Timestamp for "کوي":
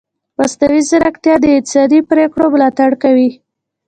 3.03-3.29